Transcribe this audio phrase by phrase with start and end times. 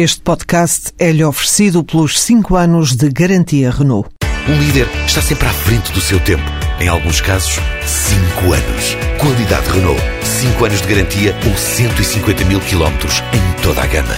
[0.00, 4.08] Este podcast é-lhe oferecido pelos 5 anos de garantia Renault.
[4.48, 6.44] Um líder está sempre à frente do seu tempo.
[6.80, 8.94] Em alguns casos, 5 anos.
[9.20, 10.00] Qualidade Renault.
[10.22, 14.14] 5 anos de garantia ou 150 mil quilómetros em toda a gama.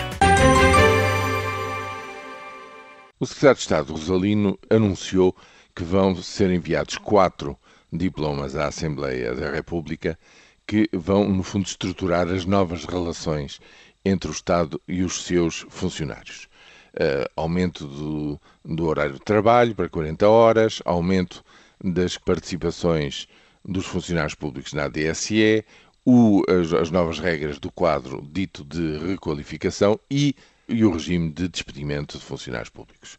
[3.19, 5.35] O secretário de Estado Rosalino anunciou
[5.75, 7.57] que vão ser enviados quatro
[7.91, 10.19] diplomas à Assembleia da República
[10.67, 13.59] que vão, no fundo, estruturar as novas relações
[14.05, 16.49] entre o Estado e os seus funcionários.
[16.95, 21.45] Uh, aumento do, do, horário de trabalho para 40 horas, aumento
[21.83, 23.29] das participações
[23.65, 25.65] dos funcionários públicos na DSE,
[26.05, 30.35] o, as, as, novas regras do quadro dito de requalificação e,
[30.69, 33.19] e o regime de despedimento de funcionários públicos.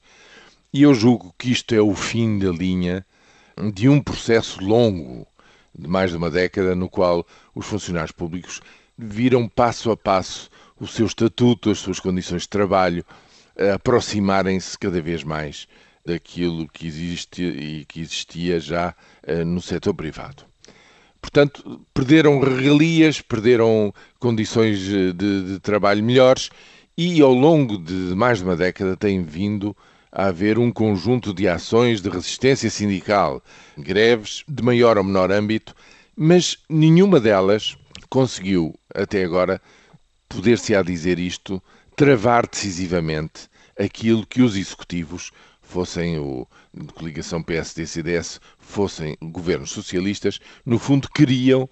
[0.73, 3.05] E eu julgo que isto é o fim da linha
[3.73, 5.27] de um processo longo
[5.77, 8.61] de mais de uma década, no qual os funcionários públicos
[8.97, 10.49] viram passo a passo
[10.81, 13.05] o seu estatuto, as suas condições de trabalho,
[13.75, 15.67] aproximarem-se cada vez mais
[16.03, 18.95] daquilo que existe e que existia já
[19.27, 20.43] uh, no setor privado.
[21.21, 26.49] Portanto, perderam regalias, perderam condições de, de, trabalho melhores
[26.97, 29.77] e ao longo de mais de uma década tem vindo
[30.11, 33.41] a haver um conjunto de ações de resistência sindical,
[33.77, 35.75] greves de maior ou menor âmbito,
[36.17, 37.77] mas nenhuma delas
[38.09, 39.61] conseguiu, até agora,
[40.31, 41.61] poder-se a dizer isto,
[41.95, 50.77] travar decisivamente aquilo que os executivos, fossem o de coligação PSD-CDS, fossem governos socialistas, no
[50.77, 51.69] fundo queriam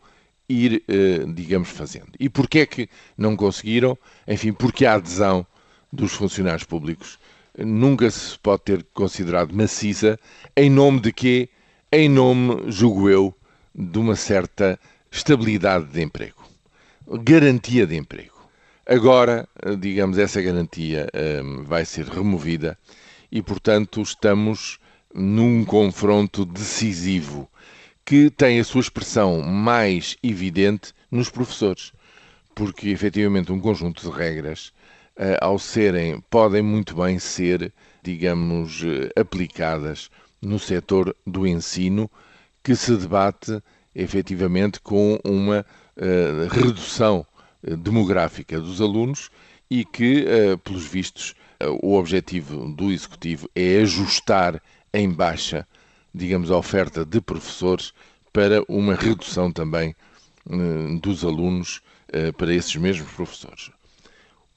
[0.48, 2.12] ir, eh, digamos, fazendo.
[2.20, 3.98] E porquê é que não conseguiram?
[4.28, 5.46] Enfim, porque a adesão
[5.92, 7.20] dos funcionários públicos
[7.58, 10.18] nunca se pode ter considerado maciça,
[10.56, 11.50] em nome de quê?
[11.92, 13.36] Em nome, julgo eu,
[13.76, 14.80] de uma certa
[15.12, 16.44] estabilidade de emprego,
[17.24, 18.39] garantia de emprego.
[18.92, 21.08] Agora, digamos, essa garantia
[21.44, 22.76] um, vai ser removida
[23.32, 24.80] e, portanto, estamos
[25.14, 27.48] num confronto decisivo
[28.04, 31.94] que tem a sua expressão mais evidente nos professores,
[32.56, 34.74] porque efetivamente um conjunto de regras
[35.16, 40.10] eh, ao serem, podem muito bem ser, digamos, eh, aplicadas
[40.42, 42.10] no setor do ensino,
[42.64, 43.62] que se debate
[43.94, 45.64] efetivamente com uma
[45.96, 47.24] uh, redução
[47.64, 49.30] demográfica dos alunos
[49.70, 54.62] e que, uh, pelos vistos, uh, o objetivo do Executivo é ajustar
[54.94, 55.68] em baixa,
[56.14, 57.94] digamos, a oferta de professores
[58.32, 59.96] para uma redução também
[61.02, 61.82] dos alunos
[62.38, 63.72] para esses mesmos professores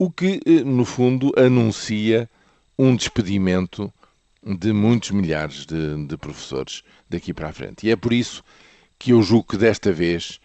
[0.02, 2.28] o que, eh, no fundo, anuncia
[2.76, 3.92] um despedimento
[4.42, 7.86] de muitos milhares de, de, professores daqui para a frente.
[7.86, 8.42] E é por isso
[8.98, 10.40] que eu julgo que desta vez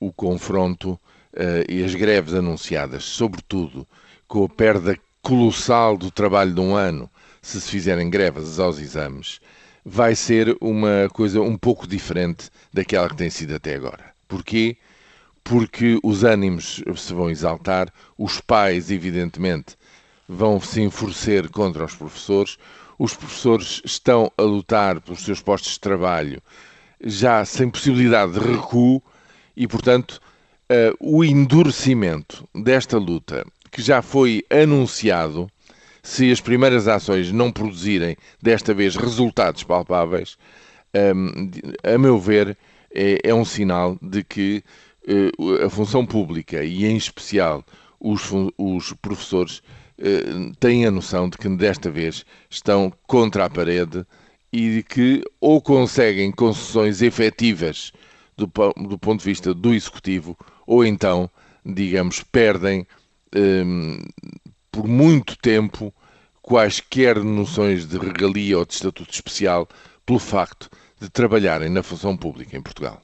[0.00, 0.98] o confronto
[1.34, 3.86] uh, e as greves anunciadas, sobretudo
[4.26, 7.10] com a perda colossal do trabalho de um ano,
[7.40, 9.40] se se fizerem greves aos exames,
[9.84, 14.12] vai ser uma coisa um pouco diferente daquela que tem sido até agora.
[14.28, 14.76] Porquê?
[15.44, 19.76] porque os ânimos se vão exaltar, os pais, evidentemente,
[20.28, 22.56] vão se enfurecer contra os professores,
[22.98, 26.42] os professores estão a lutar pelos seus postos de trabalho
[27.04, 29.02] já sem possibilidade de recuo
[29.56, 30.20] e, portanto,
[30.70, 35.50] uh, o endurecimento desta luta, que já foi anunciado,
[36.02, 40.36] se as primeiras ações não produzirem desta vez resultados palpáveis,
[40.94, 41.50] um,
[41.82, 42.56] a meu ver,
[42.94, 44.62] é, é um sinal de que
[45.06, 47.64] eh, a função pública e, em especial,
[47.98, 49.62] os, os professores
[49.98, 54.06] eh, têm a noção de que desta vez estão contra a parede
[54.52, 57.92] e de que ou conseguem concessões efetivas
[58.46, 60.36] do, do ponto de vista do executivo
[60.66, 61.30] ou então,
[61.64, 62.86] digamos, perdem
[63.34, 63.64] eh,
[64.70, 65.92] por muito tempo
[66.40, 69.68] quaisquer noções de regalia ou de estatuto especial
[70.04, 70.68] pelo facto
[71.00, 73.00] de trabalharem na função pública em Portugal.